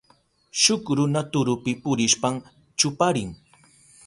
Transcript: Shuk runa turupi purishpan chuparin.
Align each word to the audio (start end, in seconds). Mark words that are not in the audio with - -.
Shuk 0.61 0.83
runa 0.97 1.21
turupi 1.31 1.71
purishpan 1.83 2.35
chuparin. 2.79 3.29